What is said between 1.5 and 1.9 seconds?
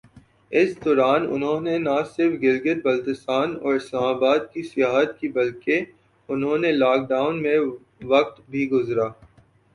نے